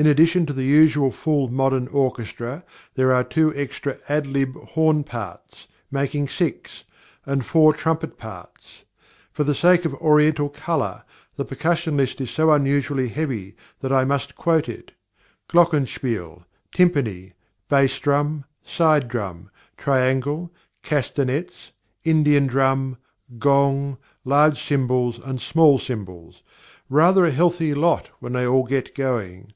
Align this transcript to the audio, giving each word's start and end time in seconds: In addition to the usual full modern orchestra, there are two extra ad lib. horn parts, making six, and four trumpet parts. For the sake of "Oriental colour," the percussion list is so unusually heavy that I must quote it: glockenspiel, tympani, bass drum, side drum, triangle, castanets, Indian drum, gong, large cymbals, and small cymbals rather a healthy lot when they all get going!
In 0.00 0.06
addition 0.06 0.46
to 0.46 0.52
the 0.52 0.62
usual 0.62 1.10
full 1.10 1.48
modern 1.48 1.88
orchestra, 1.88 2.62
there 2.94 3.12
are 3.12 3.24
two 3.24 3.52
extra 3.56 3.98
ad 4.08 4.28
lib. 4.28 4.54
horn 4.54 5.02
parts, 5.02 5.66
making 5.90 6.28
six, 6.28 6.84
and 7.26 7.44
four 7.44 7.72
trumpet 7.72 8.16
parts. 8.16 8.84
For 9.32 9.42
the 9.42 9.56
sake 9.56 9.84
of 9.84 9.94
"Oriental 9.94 10.50
colour," 10.50 11.02
the 11.34 11.44
percussion 11.44 11.96
list 11.96 12.20
is 12.20 12.30
so 12.30 12.52
unusually 12.52 13.08
heavy 13.08 13.56
that 13.80 13.92
I 13.92 14.04
must 14.04 14.36
quote 14.36 14.68
it: 14.68 14.92
glockenspiel, 15.48 16.44
tympani, 16.72 17.32
bass 17.68 17.98
drum, 17.98 18.44
side 18.64 19.08
drum, 19.08 19.50
triangle, 19.76 20.52
castanets, 20.84 21.72
Indian 22.04 22.46
drum, 22.46 22.98
gong, 23.40 23.98
large 24.24 24.62
cymbals, 24.62 25.18
and 25.18 25.40
small 25.40 25.80
cymbals 25.80 26.44
rather 26.88 27.26
a 27.26 27.32
healthy 27.32 27.74
lot 27.74 28.10
when 28.20 28.34
they 28.34 28.46
all 28.46 28.64
get 28.64 28.94
going! 28.94 29.50